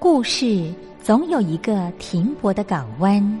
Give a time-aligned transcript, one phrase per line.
[0.00, 3.40] 故事总有一个停泊的港湾。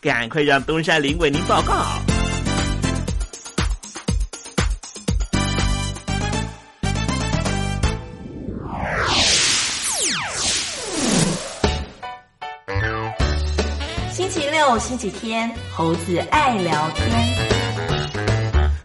[0.00, 1.84] 赶快让东山林为您报告。
[14.10, 17.69] 星期六、星期天，猴子爱聊天。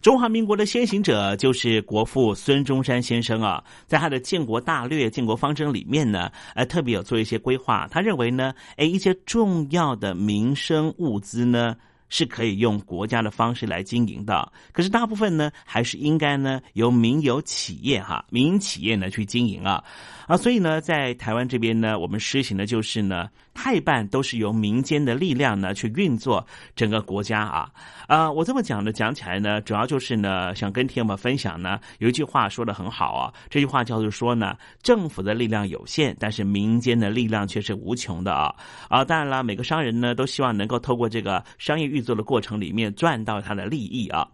[0.06, 7.88] 中华民国的先行者就是国父孙中山先生啊，在他的建国大略、建国方针里面呢，呃，特别有做一些规划。
[7.90, 11.76] 他认为呢，哎，一些重要的民生物资呢。
[12.08, 19.84] 是可以用国家的方式来经营的，可是大部分呢，还是应该呢由民有企业哈，民营企业呢去经营啊
[20.28, 26.46] 啊，所以呢，在台湾这边呢，我们实行的就是呢，太半都是由民间的力量呢去运作
[26.76, 27.70] 整个国家啊。
[28.08, 38.54] 啊，我这么讲呢，讲起来呢，主要就是呢，想跟听友们分享呢，有一句话说的很好啊，这句话叫做说呢，政府的力量有限，但是民间的力量却是无穷的啊。
[38.90, 44.28] 啊，当然了，每个商人呢都希望能够透过这个商业运作的过程里面赚到他的利益啊，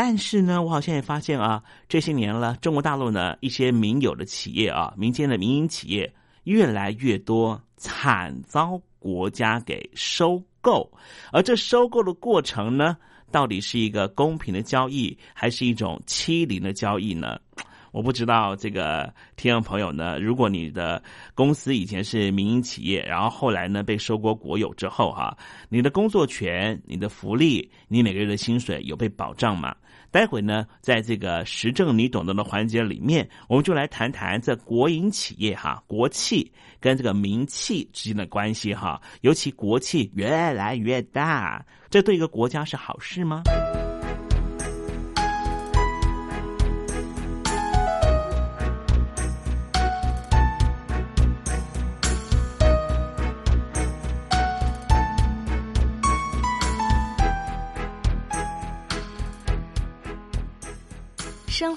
[0.00, 6.14] 但是呢，我好像也发现啊，这些年了，中国大陆呢一些民有的企业啊，民间的民营企业
[6.44, 10.88] 越来越多，惨遭国家给收购，
[11.32, 12.96] 而这收购的过程呢，
[13.32, 17.36] 到底是一个公平的交易，还是一种欺凌的交易呢？
[17.90, 21.02] 我不知道这个听众朋友呢，如果你的
[21.34, 25.36] 公司以前是民营企业，然后后来呢被收购国有之后哈，
[25.68, 29.74] 你的工作权、你的福利、你每个月的薪水有被保障吗？
[30.10, 36.50] 待会呢，在这个时政你懂得的环节里面，我们就来谈谈这国营企业哈、国企
[36.80, 43.42] 跟这个民企之间的关系哈，尤其国企越来越大，这对一个国家是好事吗？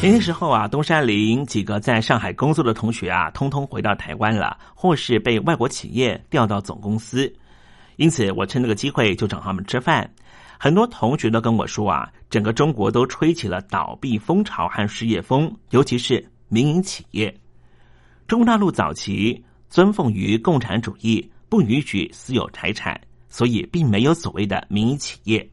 [0.00, 7.30] 前些时候啊，东山林几个在上海工作的同学啊，通通回到台湾了，或是被外国企业调到总公司。
[7.96, 10.10] 因此，我趁这个机会就找他们吃饭。
[10.58, 17.38] 很多同学都跟我说啊，整个中国都吹起了倒闭风潮和失业风，尤其是民营企业。
[18.26, 25.46] 中国大陆早期尊奉于共产主义，不允许私有财产，所以并没有所谓的民营企业。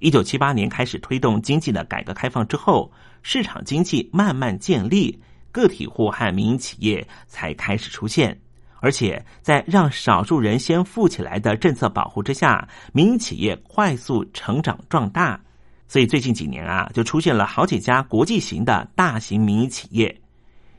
[0.00, 2.92] 一九七八年开始推动经济的改革开放之后。
[3.28, 8.40] 市场经济慢慢建立，个体户和民营企业才开始出现，
[8.78, 15.40] 而且在让少数人先富起来的政策保护之下，民营企业快速成长壮大。
[15.88, 20.20] 所以最近几年啊，就出现了好几家国际型的大型民营企业。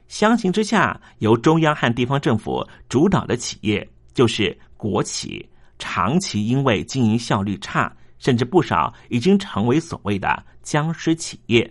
[0.07, 5.45] 相形之下，由中央和地方政府主导的企业，就是国企，
[5.79, 11.69] 长期因为经营效率差，甚至不少已经成为所谓的僵尸企业。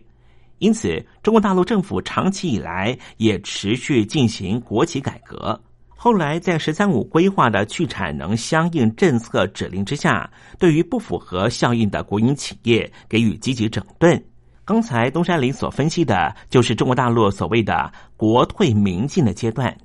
[0.58, 5.60] 因此，中国大陆政府长期以来也持续进行国企改革。
[5.94, 14.22] 后来，在“十三五”规划的去产能相应政策指令之下，对于不符合效应的国营企业给予积极整顿。
[14.64, 19.76] 刚才东山林所分析的，就是中国大陆所谓的“国退民进”的阶段。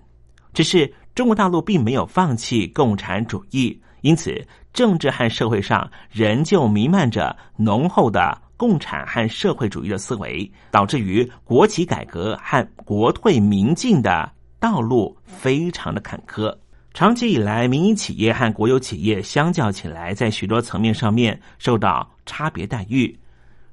[0.54, 8.38] 只是中国大陆并没有放弃共产主义，因此政治和社会上仍旧弥漫着浓厚的。
[8.62, 16.56] 共产和社会主义的思维，导致于国企改革和国退民进的道路非常的坎坷。
[16.94, 23.18] 长期以来，民营企业和国有企业相较起来，在许多层面上面受到差别待遇。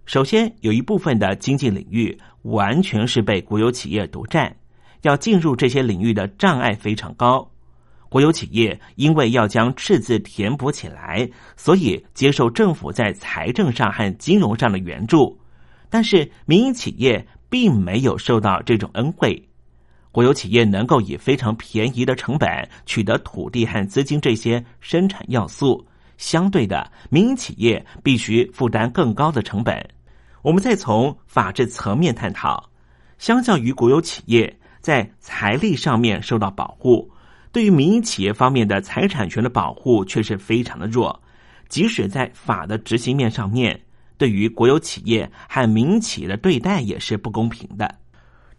[0.07, 4.57] 首先，有一部分的经济领域完全是被国有企业独占，
[5.02, 7.47] 要进入这些领域的障碍非常高。
[8.08, 15.38] 国有企业因为要将赤字填补起来，所以接受政府在财政上和金融上的援助，
[15.90, 19.42] 但是民营企业并没有受到这种恩惠。
[20.10, 22.48] 国有企业能够以非常便宜的成本
[22.86, 25.86] 取得土地和资金这些生产要素，
[26.16, 29.86] 相对的，民营企业必须负担更高的成本。
[30.40, 32.70] 我们再从法治层面探讨，
[33.18, 37.08] 相较于国有企业在财力上面受到保护。
[37.50, 41.19] 对于民营企业方面的财产权的保护却是非常的弱，
[41.69, 43.81] 即使在法的执行面上面，
[44.19, 47.93] 对于国有企业和民营企业的对待也是不公平的。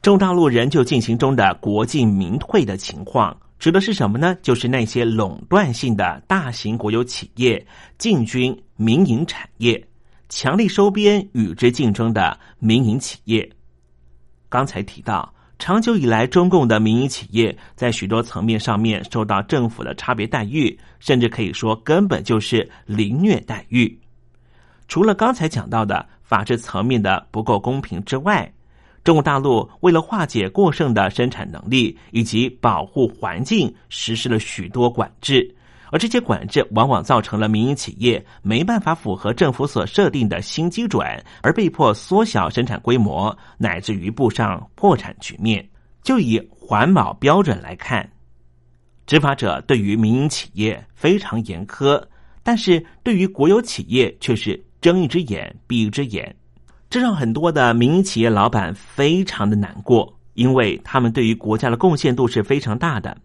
[0.01, 4.35] 中大陆仍旧进行中的国进民退的情况，指的是什么呢？
[4.41, 7.63] 就是那些垄断性的大型国有企业
[7.97, 9.87] 进军民营产业，
[10.29, 13.47] 强力收编与之竞争的民营企业。
[14.49, 15.31] 刚才提到。
[15.59, 23.99] 长久以来，中共的民营企业在许多层面上面受到政府的差别待遇，甚至可以说根本就是凌虐待遇。
[24.87, 28.49] 除了刚才讲到的法治层面的不够公平之外，
[29.03, 35.53] 中国大陆为了化解过剩的生产能力以及保护环境，实施了许多管制。
[35.91, 41.05] 而这些管制往往造成了民营企业没办法符合政府所设定的新基准，
[41.41, 45.67] 而被迫缩小生产规模，乃至于步上破产局面。
[46.01, 48.09] 就以环保标准来看，
[49.05, 52.01] 执法者对于民营企业非常严苛，
[52.41, 56.33] 但是对于国有企业却是睁一只眼闭一只眼，
[56.89, 63.15] 这让很多的民营企业老板非常的难过，因为他们对于国家的贡献度是非常大的。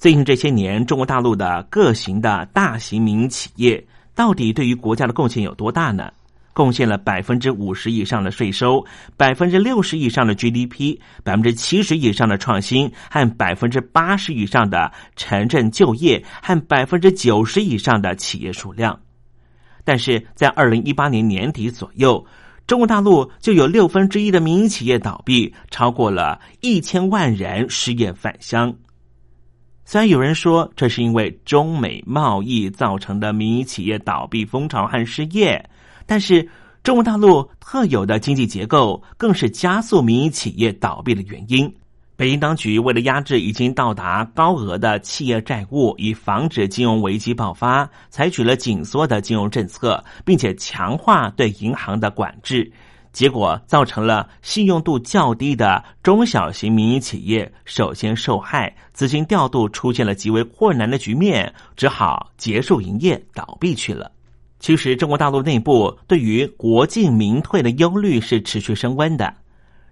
[0.00, 6.10] 最近这些年，中国大陆的各型的大型民营企业到底对于国家的贡献有多大呢？
[6.54, 8.82] 贡献了百分之五十以上的税收，
[9.18, 18.98] 百分之六十以上的 GDP，百分之七十以上的创新，和百分之八十以上的城镇就业，和百分之九十以上的企业数量。
[19.84, 22.24] 但是在二零一八年年底左右，
[22.66, 28.74] 中国大陆就有六分之一的民营企业倒闭，超过了一千万人失业返乡。
[29.90, 35.68] 虽然有人说这是因为中美贸易造成的民营企业倒闭风潮和失业，
[36.06, 36.48] 但是
[36.84, 41.74] 中国大陆特有的经济结构更是加速民营企业倒闭的原因。
[42.14, 52.72] 北京当局为了压制已经到达高额的企业债务，以防止金融危机爆发，采取了紧缩的金融政策，并且强化对银行的管制。
[53.12, 64.12] 结果造成了信用度较低的中小型民营企业首先受害，资金调度出现了极为困难的局面，只好结束营业，倒闭去了。
[64.58, 69.32] 其实，中国大陆内部对于国进民退的忧虑是持续升温的。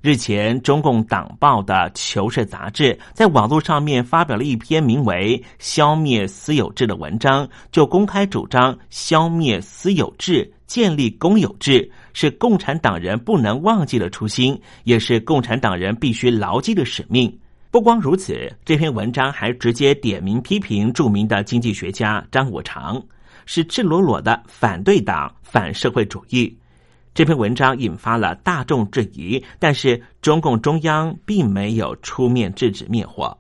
[0.03, 10.53] 日前，中共党报的《求是》杂志在网络上面发表了一篇名为《消灭私有制》的文章，就公开主张消灭私有制。
[10.67, 17.35] 建立公有制是共产党人不能忘记的初心，也是共产党人必须牢记的使命。
[17.71, 23.03] 不光如此，这篇文章还直接点名批评著名的经济学家张五常，
[23.45, 26.57] 是赤裸裸的反对党、反社会主义。
[27.13, 33.37] 这篇文章引发了大众质疑，但是中共中央并没有出面制止灭火。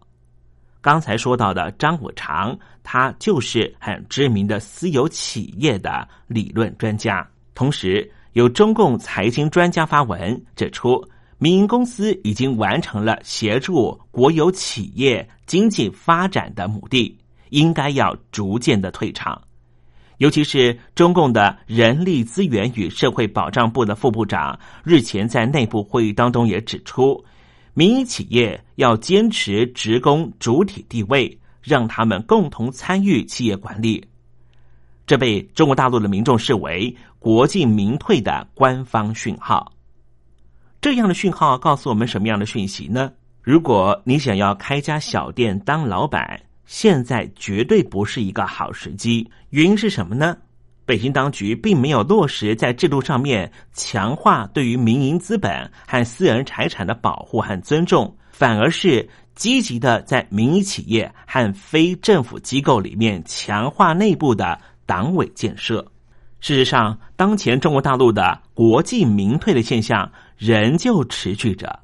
[0.82, 7.26] 刚才说到的张五常，他就是很知名的私有企业的理论专家。
[7.54, 11.02] 同时，有中共财经专家发文指出，
[11.38, 17.16] 民营公司已经完成了协助国有企业经济发展的目的，
[17.50, 19.40] 应该要逐渐的退场。
[20.16, 27.24] 尤其是中共的人力资源与社会保障部的副部长日前在内部会议当中也指出。
[27.72, 34.04] 民营企业要坚持职工主体地位，让他们共同参与企业管理。
[35.06, 39.72] 这被中国大陆的民众视为国进民退的官方讯号。
[40.80, 43.10] 这样的讯号告诉我们什么样的讯息呢？
[43.42, 49.28] 如果你想要开家小店当老板，现在绝对不是一个好时机。
[49.50, 50.36] 原因是什么呢？
[50.86, 65.84] 北京当局并没有落实在制度上面强化对于民营资本和私人财产的保护和尊重，反而是积极的在民营企业和非政府机构里面强化内部的党委建设。
[66.40, 71.80] 事实上，当前中国大陆的国进民退的现象仍旧持续着。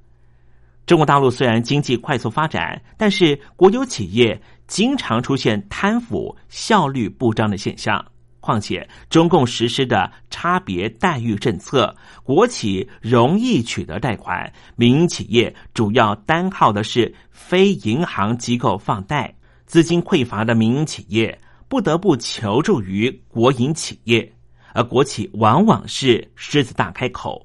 [0.86, 8.02] 中国大陆虽然经济快速发展，但是国有企业经常出现贪腐、效率不彰的现象。
[8.40, 19.34] 况且，中共实施的差别待遇政策，国企容易取得贷款，民营企业主要单靠的是非银行机构放贷，
[19.64, 24.30] 资金匮乏的民营企业不得不求助于国营企业，
[24.74, 27.43] 而国企往往是狮子大开口。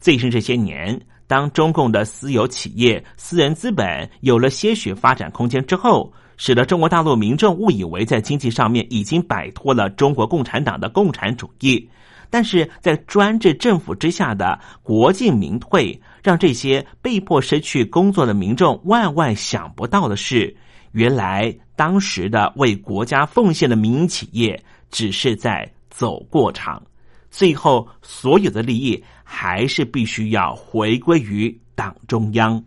[0.00, 11.88] 最近这些年，当中共的私有企业、私人资本有了些许发展空间之后，使得中国大陆民众误以为在经济上面已经摆脱了中国共产党的共产主义，
[12.30, 20.54] 但是在专制政府之下的国进民退，让这些被迫失去工作的民众万万想不到的是，
[20.92, 26.82] 原来当时的为国家奉献的民营企业只是在走过场，
[27.30, 32.62] 最后所有的利益还是必须要回归于党中央。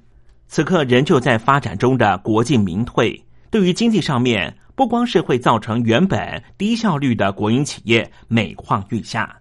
[0.49, 3.23] 此刻仍旧在发展中的国进民退。
[3.49, 9.35] 对于经济上面，不光是会造成原本低效率的国营企业每况愈下，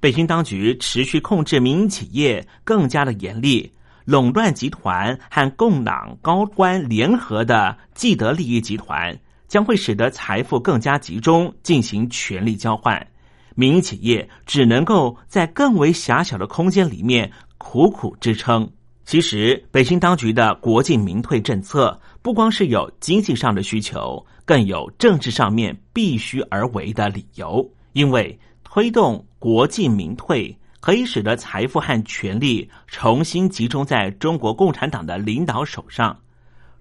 [0.00, 3.72] 北京当局持续控制民营企业更加的严厉，
[4.04, 9.16] 垄断集团和共党高官联合的既得利益集团，
[9.48, 13.06] 将会使得财富更加集中，进行权力交换，
[13.54, 18.68] 民营企业只能够在更为狭小的空间里面苦苦支撑。
[19.04, 27.70] 其实，北京当局的国进民退政策，不光是有经济上的需求，更有政治上面必须而为的理由。
[27.92, 36.18] 因为推动国进民退，可以使得财富和权力重新集中在中国共产党的领导手上，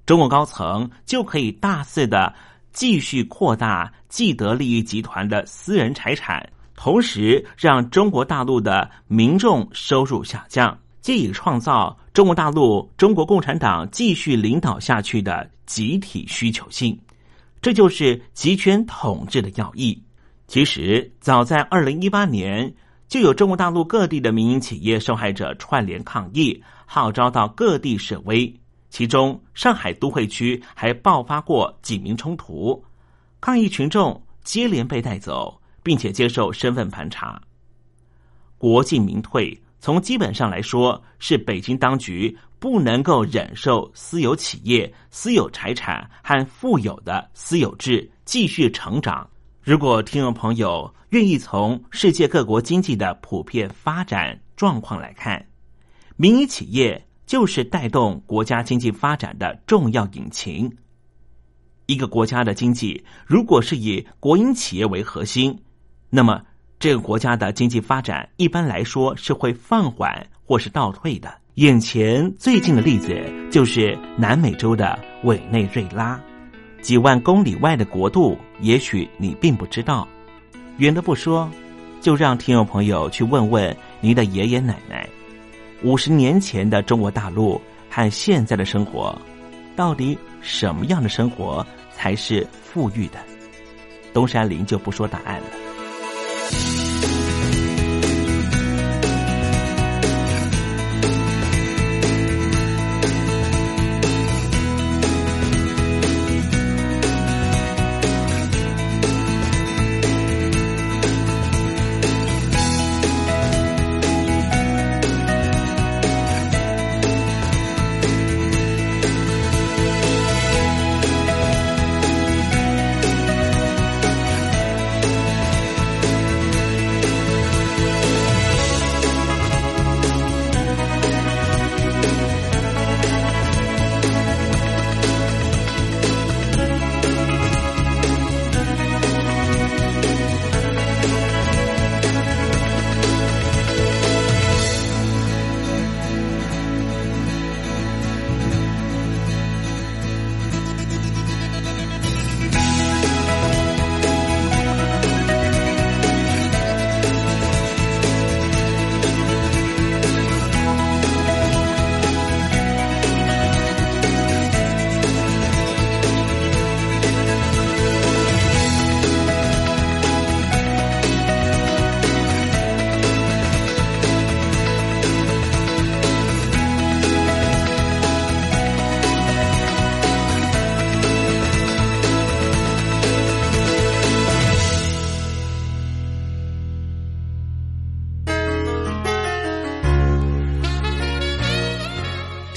[0.06, 2.34] 中国高层就可以大肆的
[2.72, 6.50] 继续扩大既得利益集团的私人财产，
[6.84, 10.78] 同时让中国大陆的民众收入下降。
[11.00, 17.00] 借以创造中国大陆中国共产党继续领导下去的集体需求性，
[17.62, 19.98] 这就是集权统治的要义。
[20.48, 22.74] 其实，早在二零一八年，
[23.08, 28.54] 就有中国大陆各地的民营企业受害者串联抗议，号召到各地示威。
[28.90, 32.84] 其中，上海都会区还爆发过警民冲突，
[33.40, 37.42] 抗议群众接连被带走，并且接受身份盘查。
[38.58, 39.60] 国进民退。
[39.80, 49.30] 从基本上来说，是北京当局不能够忍受私有企业、私有财产和富有的私有制继续成长。
[49.62, 55.46] 如果听众朋友愿意从世界各国经济的普遍发展状况来看，
[56.16, 60.74] 民营企业就是带动国家经济发展的重要引擎。
[61.88, 65.62] 一个国家的经济如果是以国营企业为核心，
[66.14, 66.40] 那么。
[66.80, 71.34] 这个国家的经济发展一般来说是会放缓或是倒退的。
[71.54, 73.16] 眼前最近的例子
[73.50, 76.20] 就是南美洲的委内瑞拉，
[76.82, 80.06] 几万公里外的国度，也许你并不知道。
[80.76, 81.50] 远的不说，
[82.02, 85.08] 就让听众朋友去问问您的爷爷奶奶，
[85.84, 89.18] 五十年前的中国大陆和现在的生活，
[89.74, 93.20] 到底什么样的生活才是富裕的？
[94.12, 95.73] 东山林就不说答案了。
[96.52, 96.83] Bye.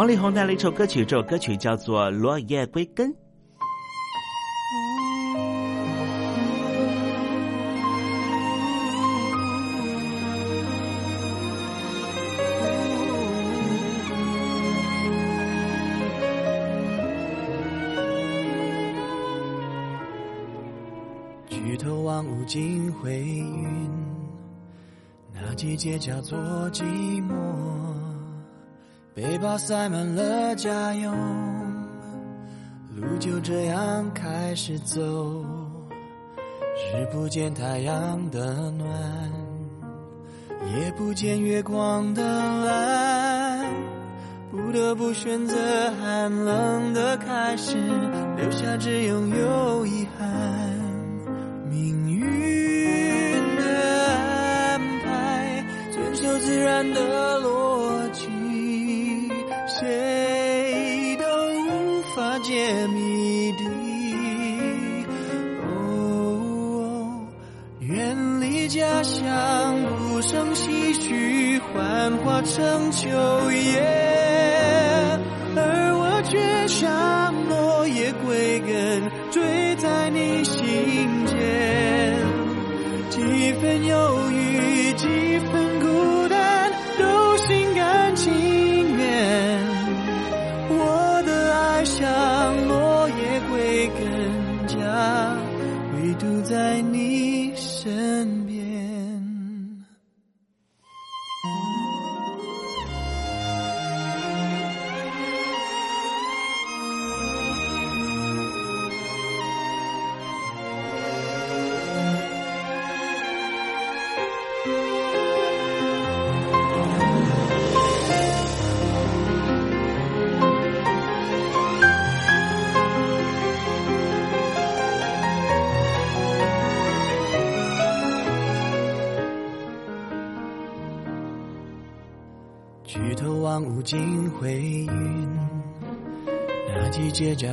[0.00, 3.12] 王力宏带来一首歌曲，这首歌曲叫做《落叶归根》。
[21.50, 23.90] 举头望无尽灰云，
[25.34, 26.38] 那季节叫做
[26.70, 26.84] 寂
[27.22, 27.89] 寞。
[29.20, 31.14] 背包塞满了家用，
[32.96, 34.96] 路就这样开始走。
[36.94, 38.88] 日不见太阳的暖，
[40.74, 42.22] 夜不见月光的
[42.64, 43.66] 蓝，
[44.50, 45.54] 不得不选择
[46.00, 47.76] 寒冷的开始，
[48.38, 50.28] 留下只拥有遗憾。
[51.68, 52.24] 命运
[53.58, 57.79] 的安排，遵守自然的逻
[68.70, 73.08] 家乡，不胜唏嘘，幻化成秋
[73.50, 73.80] 叶，
[75.56, 82.16] 而我却像落叶归根，坠在你心间。
[83.10, 85.08] 几分忧郁，几
[85.50, 85.69] 分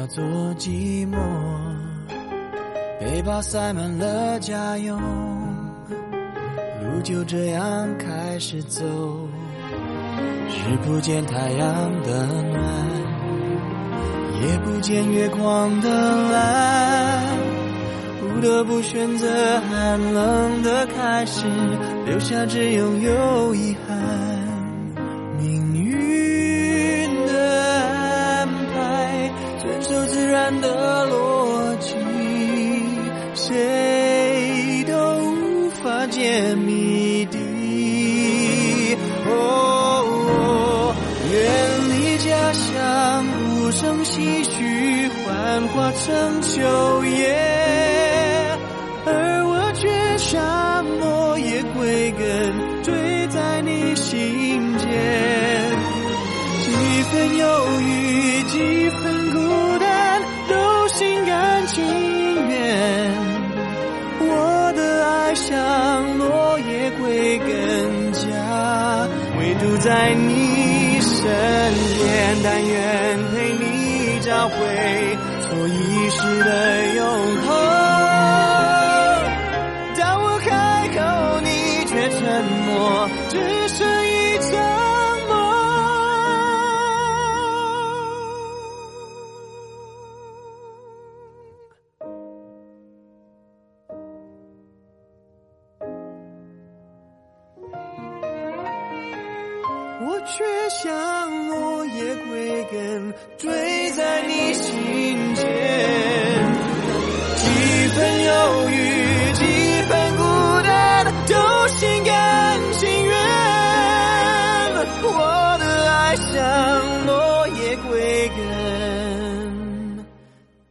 [0.07, 0.23] 做
[0.57, 1.17] 寂寞。
[2.99, 4.99] 背包塞满了家用，
[6.81, 8.83] 路就这样开始走。
[10.49, 11.67] 日不见太阳
[12.03, 12.63] 的暖，
[14.41, 15.89] 夜不见月光的
[16.31, 17.23] 蓝，
[18.19, 19.27] 不得不选择
[19.69, 21.45] 寒冷的开始，
[22.05, 23.56] 留下只拥有遗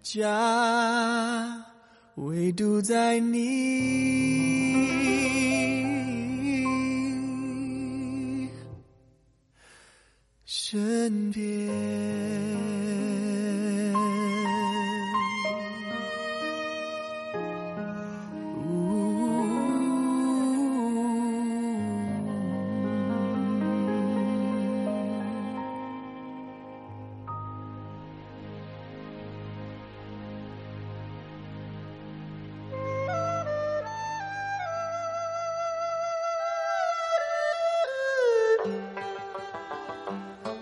[0.08, 1.64] 家
[2.14, 3.36] 唯独在你
[10.44, 12.75] 身边。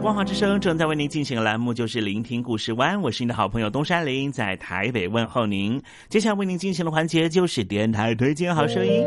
[0.00, 5.80] 光华之声，正在为您进行的栏目就是聆听故事湾，我是您的好朋友东山林，在台北问候您。
[6.08, 9.04] 接下来为您进行的环节就是电台推荐好声音。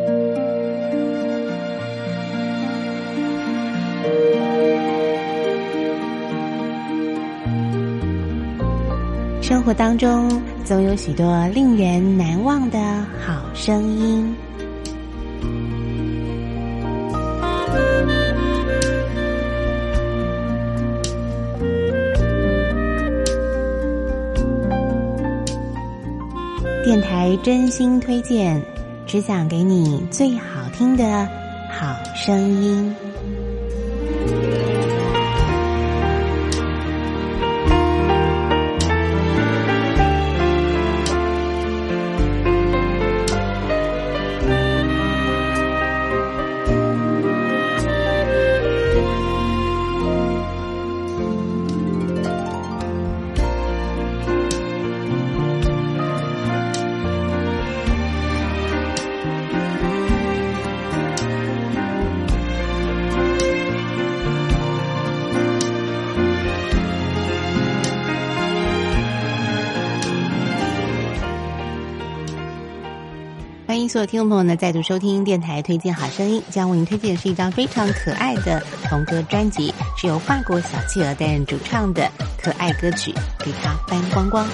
[9.42, 12.80] 生活当中总有许多令人难忘的
[13.26, 14.34] 好声音。
[26.84, 28.62] 电台真心推荐，
[29.08, 31.06] 只想给你最好听的
[31.72, 32.94] 好声音。
[73.94, 82.10] 所有听众朋友呢再度收听电台推荐好声音，将为您推荐的是一张非常可爱的童歌专辑，是由法国小企鹅担任主唱的
[82.42, 83.12] 可爱歌曲
[83.46, 84.48] 《给它翻光光》。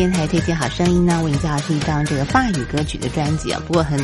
[0.00, 3.60] 电台推荐好声音呢，为你介绍是一张这个法语歌曲的专辑啊。
[3.66, 4.00] 不过很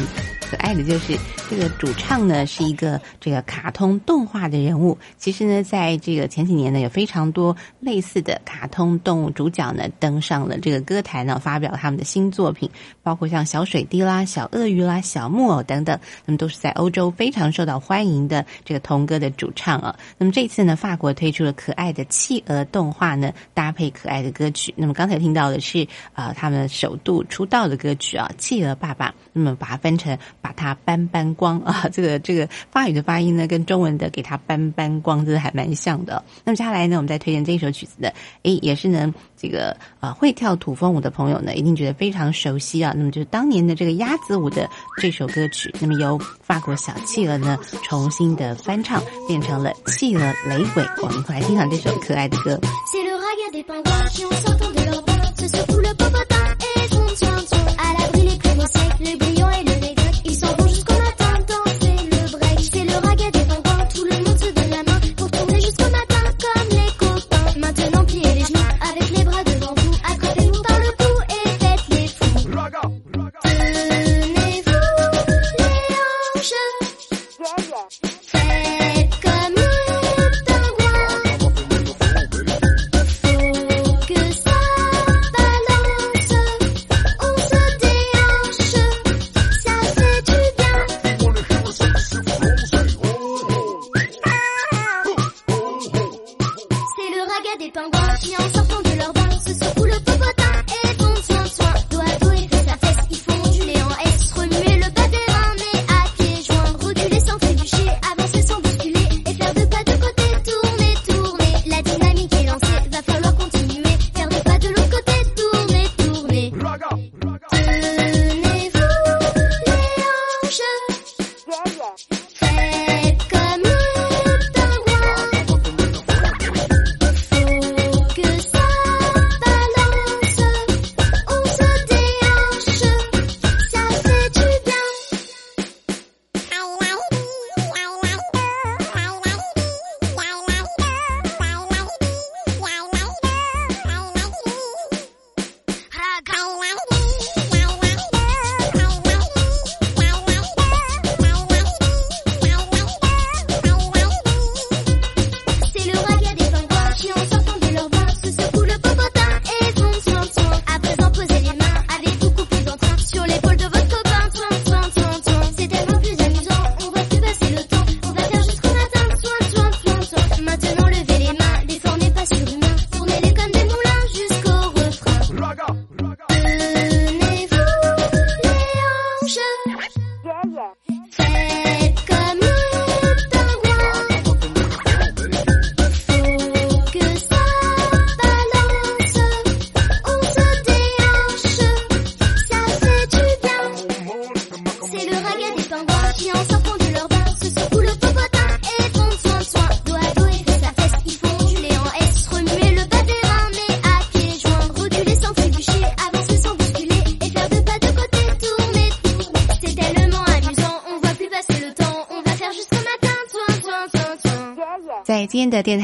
[0.49, 1.19] 可爱的就是
[1.51, 4.97] 这个主唱呢是一个这个卡通动画的人物。
[5.17, 12.71] 其实呢，在这个前几年呢，有非常多类似的卡通动物主角呢登上了这个歌坛呢，发表他们的新作品，
[13.03, 19.99] 包括像小水滴啦、小鳄鱼啦、小木偶等等，那么都是在欧洲非常受到欢迎的这个童歌的主唱啊。
[20.17, 24.73] 那么这次呢，法国推出了可爱的企鹅动画呢，搭配可爱的歌曲。
[24.77, 25.83] 那么刚才听到的是
[26.13, 29.09] 啊、呃，他们首度出道的歌曲啊，《企鹅爸爸》。
[29.33, 30.17] 那么把它分成
[30.47, 36.23] 把它搬搬光啊， 这个这个法语的发音呢，跟中文的给它搬搬光，真的还蛮像的。
[36.45, 42.93] 那么接下来呢，我们再推荐这一首曲子的，诶，也是呢，这个呃会跳土风舞的朋友呢，一定觉得非常熟悉啊。
[42.97, 44.71] 那么就是当年的这个鸭子舞的
[45.03, 50.85] 这首歌曲，那么由法国小企鹅呢重新的翻唱，变成了企鹅雷鬼。
[51.03, 52.57] 我们一块来欣赏这首可爱的歌。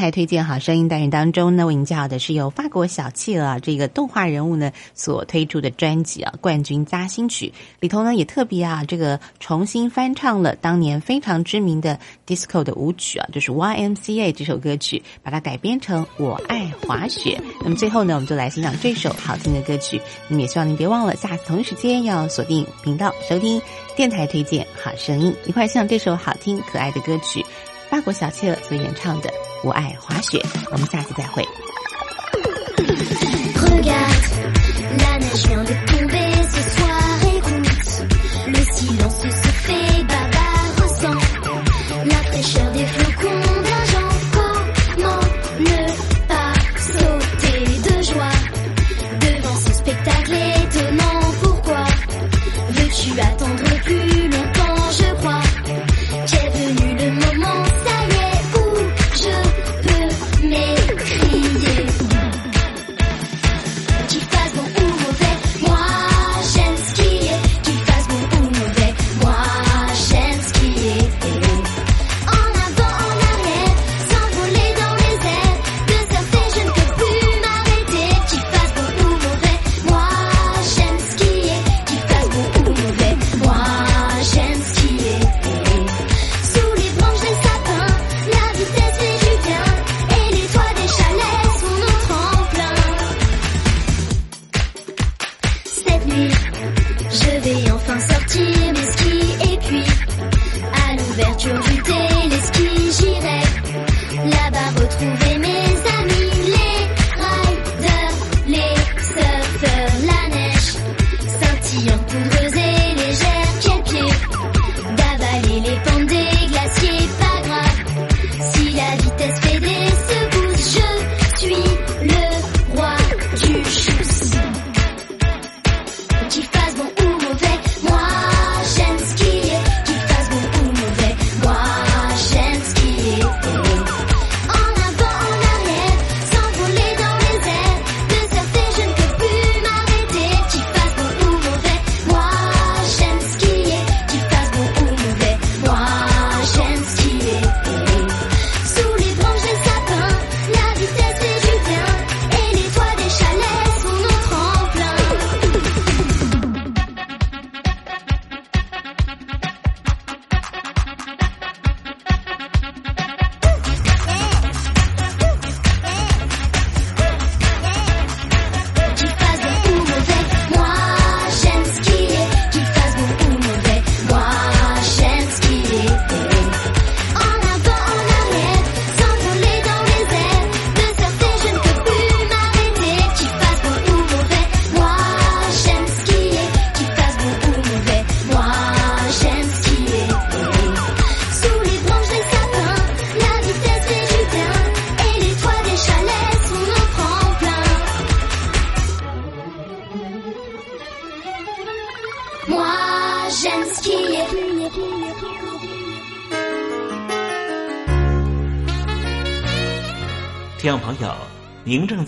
[0.03, 7.47] 在推荐好声音单元当中呢，为您介绍的是由法国小企鹅啊这个动画人物呢所推出的专辑啊《冠军扎心曲》
[7.79, 11.97] 里头呢也特别啊这个重新翻唱了当年非常知名的
[12.27, 17.41] disco 的舞曲啊，就是 YMCA 这首歌曲，把它改编成《我爱滑雪》。
[17.61, 20.01] 那么最后呢，我们就来欣赏这首好听的歌曲。
[20.27, 23.61] 那么也希望您别忘了下次同一时间要锁定频道收听
[23.95, 27.41] 电台推荐好声音，一块欣赏这首好听可爱的歌曲。
[27.89, 29.29] 法国小企鹅所演唱的
[29.63, 30.37] 《我爱滑雪》，
[30.71, 31.41] 我们下次再会。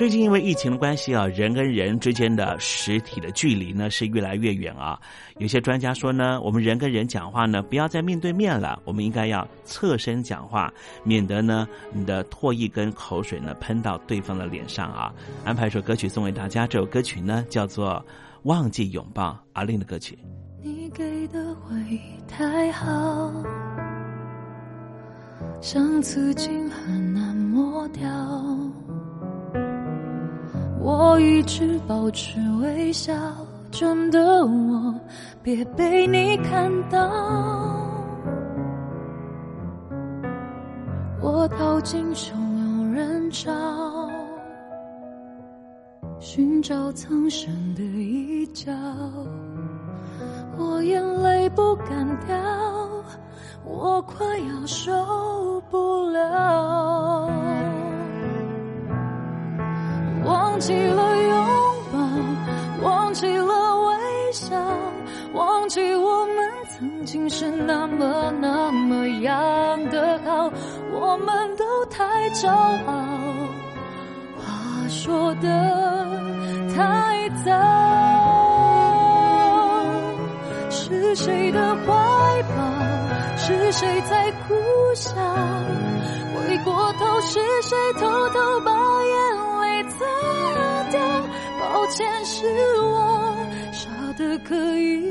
[0.00, 4.98] 最近因为疫情的关系啊，人跟人之间的实体的距离呢是越来越远啊。
[5.36, 10.72] 有些专家说呢，我们人跟人讲话呢，不要再面对面了，我们应该要侧身讲话，
[11.04, 15.12] 免得呢你的唾液跟口水呢喷到对方的脸上啊。
[15.44, 17.90] 安排一首歌曲送给大家，这首歌曲呢叫做
[18.44, 20.18] 《忘记拥抱》，阿令的歌曲。
[20.62, 23.30] 你给的回忆太好，
[25.60, 28.08] 像刺青很难抹掉。
[30.82, 33.12] 我一直保持微笑，
[33.70, 34.94] 真的我
[35.42, 36.98] 别被你看到。
[41.20, 43.52] 我逃进汹涌人潮，
[46.18, 48.72] 寻找藏身的一角。
[50.56, 52.36] 我眼泪不敢掉，
[53.64, 57.30] 我快要受不了。
[60.24, 61.46] 忘记了拥
[61.92, 61.98] 抱，
[62.88, 64.56] 忘记了微笑，
[65.32, 70.50] 忘记我们曾经是那么那么样的好，
[70.92, 72.92] 我们都太骄傲，
[74.36, 74.44] 话
[74.88, 75.48] 说的
[76.74, 77.50] 太早。
[80.70, 81.86] 是谁的怀
[82.42, 82.56] 抱？
[83.36, 84.54] 是谁在苦
[84.94, 85.12] 笑？
[86.34, 88.69] 回过头，是谁偷偷把
[92.00, 92.46] 抱歉，是
[92.80, 93.36] 我
[93.72, 95.09] 傻的可以，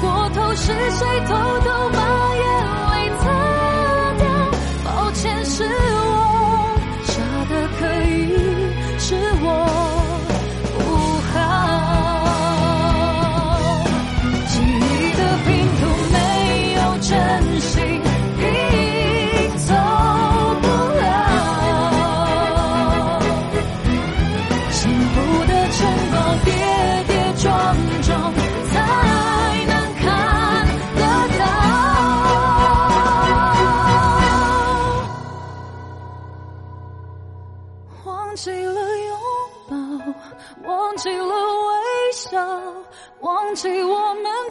[0.00, 2.29] 过头，是谁偷偷把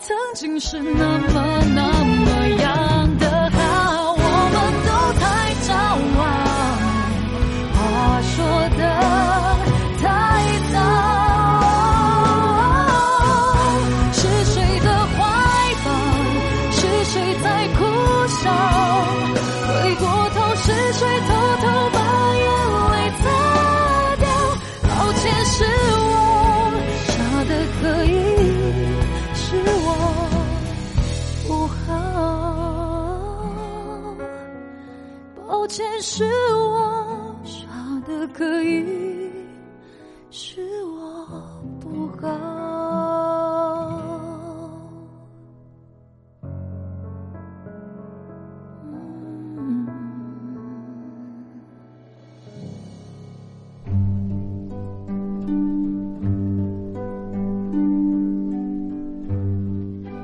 [0.09, 1.58] 曾经是那么